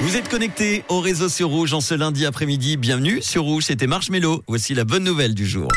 Vous 0.00 0.14
êtes 0.16 0.28
connecté 0.28 0.84
au 0.90 1.00
réseau 1.00 1.30
sur 1.30 1.48
Rouge 1.48 1.72
en 1.72 1.80
ce 1.80 1.94
lundi 1.94 2.26
après-midi. 2.26 2.76
Bienvenue 2.76 3.22
sur 3.22 3.44
Rouge, 3.44 3.64
c'était 3.64 3.86
Marshmello. 3.86 4.42
Voici 4.46 4.74
la 4.74 4.84
bonne 4.84 5.04
nouvelle 5.04 5.34
du 5.34 5.46
jour. 5.46 5.68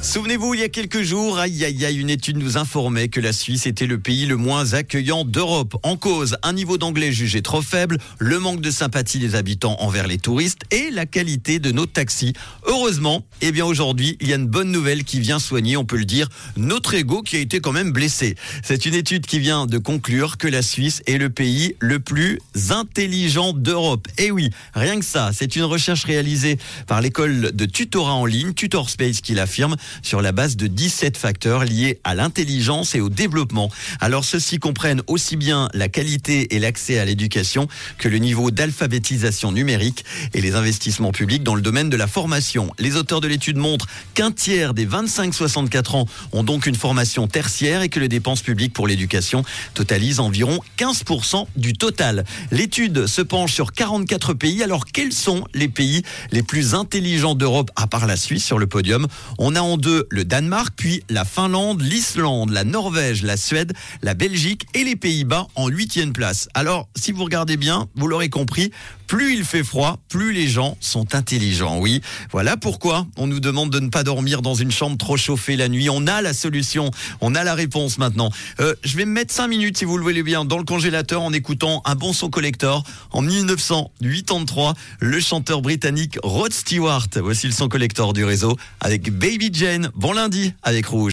Souvenez-vous, 0.00 0.54
il 0.54 0.60
y 0.60 0.62
a 0.62 0.68
quelques 0.68 1.02
jours, 1.02 1.38
aïe 1.38 1.64
aïe 1.64 1.84
aïe, 1.84 1.98
une 1.98 2.08
étude 2.08 2.38
nous 2.38 2.56
informait 2.56 3.08
que 3.08 3.20
la 3.20 3.32
Suisse 3.32 3.66
était 3.66 3.86
le 3.86 3.98
pays 3.98 4.26
le 4.26 4.36
moins 4.36 4.72
accueillant 4.72 5.24
d'Europe. 5.24 5.76
En 5.82 5.96
cause, 5.96 6.36
un 6.44 6.52
niveau 6.52 6.78
d'anglais 6.78 7.10
jugé 7.10 7.42
trop 7.42 7.62
faible, 7.62 7.98
le 8.18 8.38
manque 8.38 8.60
de 8.60 8.70
sympathie 8.70 9.18
des 9.18 9.34
habitants 9.34 9.76
envers 9.80 10.06
les 10.06 10.18
touristes 10.18 10.60
et 10.70 10.90
la 10.92 11.04
qualité 11.04 11.58
de 11.58 11.72
nos 11.72 11.84
taxis. 11.84 12.32
Heureusement, 12.66 13.24
eh 13.42 13.50
bien 13.50 13.64
aujourd'hui, 13.66 14.16
il 14.20 14.28
y 14.28 14.32
a 14.32 14.36
une 14.36 14.46
bonne 14.46 14.70
nouvelle 14.70 15.02
qui 15.02 15.18
vient 15.18 15.40
soigner, 15.40 15.76
on 15.76 15.84
peut 15.84 15.98
le 15.98 16.04
dire, 16.04 16.28
notre 16.56 16.94
ego 16.94 17.22
qui 17.22 17.36
a 17.36 17.40
été 17.40 17.60
quand 17.60 17.72
même 17.72 17.90
blessé. 17.90 18.36
C'est 18.62 18.86
une 18.86 18.94
étude 18.94 19.26
qui 19.26 19.40
vient 19.40 19.66
de 19.66 19.78
conclure 19.78 20.38
que 20.38 20.48
la 20.48 20.62
Suisse 20.62 21.02
est 21.06 21.18
le 21.18 21.28
pays 21.28 21.74
le 21.80 21.98
plus 21.98 22.38
intelligent 22.70 23.52
d'Europe. 23.52 24.06
Et 24.16 24.30
oui, 24.30 24.50
rien 24.74 25.00
que 25.00 25.04
ça, 25.04 25.30
c'est 25.34 25.56
une 25.56 25.64
recherche 25.64 26.04
réalisée 26.04 26.56
par 26.86 27.00
l'école 27.00 27.50
de 27.52 27.64
tutorat 27.66 28.14
en 28.14 28.26
ligne, 28.26 28.54
Tutorspace, 28.54 29.20
qui 29.20 29.34
l'affirme 29.34 29.76
sur 30.02 30.22
la 30.22 30.32
base 30.32 30.56
de 30.56 30.66
17 30.66 31.16
facteurs 31.16 31.64
liés 31.64 32.00
à 32.04 32.14
l'intelligence 32.14 32.94
et 32.94 33.00
au 33.00 33.08
développement. 33.08 33.70
Alors 34.00 34.24
ceux-ci 34.24 34.58
comprennent 34.58 35.02
aussi 35.06 35.36
bien 35.36 35.68
la 35.74 35.88
qualité 35.88 36.54
et 36.54 36.58
l'accès 36.58 36.98
à 36.98 37.04
l'éducation 37.04 37.68
que 37.98 38.08
le 38.08 38.18
niveau 38.18 38.50
d'alphabétisation 38.50 39.52
numérique 39.52 40.04
et 40.34 40.40
les 40.40 40.54
investissements 40.54 41.12
publics 41.12 41.42
dans 41.42 41.54
le 41.54 41.62
domaine 41.62 41.90
de 41.90 41.96
la 41.96 42.06
formation. 42.06 42.72
Les 42.78 42.96
auteurs 42.96 43.20
de 43.20 43.28
l'étude 43.28 43.56
montrent 43.56 43.86
qu'un 44.14 44.30
tiers 44.30 44.74
des 44.74 44.86
25-64 44.86 45.96
ans 45.96 46.06
ont 46.32 46.42
donc 46.42 46.66
une 46.66 46.74
formation 46.74 47.26
tertiaire 47.26 47.82
et 47.82 47.88
que 47.88 48.00
les 48.00 48.08
dépenses 48.08 48.42
publiques 48.42 48.72
pour 48.72 48.86
l'éducation 48.86 49.44
totalisent 49.74 50.20
environ 50.20 50.60
15% 50.76 51.46
du 51.56 51.72
total. 51.72 52.24
L'étude 52.50 53.06
se 53.06 53.22
penche 53.22 53.52
sur 53.52 53.72
44 53.72 54.34
pays. 54.34 54.62
Alors 54.62 54.86
quels 54.86 55.12
sont 55.12 55.44
les 55.54 55.68
pays 55.68 56.02
les 56.30 56.42
plus 56.42 56.74
intelligents 56.74 57.34
d'Europe 57.34 57.70
à 57.76 57.86
part 57.86 58.06
la 58.06 58.16
Suisse 58.16 58.44
sur 58.44 58.58
le 58.58 58.66
podium? 58.66 59.06
On 59.38 59.56
a 59.56 59.60
en 59.60 59.77
le 59.86 60.24
Danemark, 60.24 60.74
puis 60.76 61.02
la 61.08 61.24
Finlande, 61.24 61.80
l'Islande, 61.80 62.50
la 62.50 62.64
Norvège, 62.64 63.22
la 63.22 63.36
Suède, 63.36 63.72
la 64.02 64.14
Belgique 64.14 64.66
et 64.74 64.84
les 64.84 64.96
Pays-Bas 64.96 65.48
en 65.54 65.68
huitième 65.68 66.12
place. 66.12 66.48
Alors, 66.54 66.88
si 66.96 67.12
vous 67.12 67.24
regardez 67.24 67.56
bien, 67.56 67.88
vous 67.94 68.08
l'aurez 68.08 68.28
compris, 68.28 68.70
plus 69.08 69.34
il 69.34 69.44
fait 69.44 69.64
froid, 69.64 69.98
plus 70.08 70.32
les 70.32 70.46
gens 70.46 70.76
sont 70.80 71.14
intelligents. 71.14 71.78
Oui, 71.80 72.02
voilà 72.30 72.56
pourquoi 72.56 73.06
on 73.16 73.26
nous 73.26 73.40
demande 73.40 73.70
de 73.70 73.80
ne 73.80 73.88
pas 73.88 74.04
dormir 74.04 74.42
dans 74.42 74.54
une 74.54 74.70
chambre 74.70 74.98
trop 74.98 75.16
chauffée 75.16 75.56
la 75.56 75.68
nuit. 75.68 75.88
On 75.90 76.06
a 76.06 76.22
la 76.22 76.34
solution, 76.34 76.90
on 77.22 77.34
a 77.34 77.42
la 77.42 77.54
réponse 77.54 77.98
maintenant. 77.98 78.30
Euh, 78.60 78.74
je 78.84 78.96
vais 78.96 79.06
me 79.06 79.12
mettre 79.12 79.32
cinq 79.32 79.48
minutes, 79.48 79.78
si 79.78 79.86
vous 79.86 79.96
le 79.96 80.02
voulez 80.02 80.22
bien, 80.22 80.44
dans 80.44 80.58
le 80.58 80.64
congélateur 80.64 81.22
en 81.22 81.32
écoutant 81.32 81.82
un 81.86 81.94
bon 81.94 82.12
son 82.12 82.28
collector. 82.28 82.84
En 83.10 83.22
1983, 83.22 84.74
le 85.00 85.20
chanteur 85.20 85.62
britannique 85.62 86.18
Rod 86.22 86.52
Stewart, 86.52 87.08
voici 87.16 87.46
le 87.46 87.52
son 87.52 87.68
collector 87.68 88.12
du 88.12 88.24
réseau, 88.24 88.56
avec 88.80 89.10
Baby 89.10 89.48
Jane. 89.52 89.90
Bon 89.94 90.12
lundi 90.12 90.52
avec 90.62 90.86
Rouge. 90.86 91.06